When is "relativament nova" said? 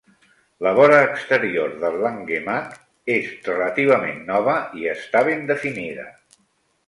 3.49-4.55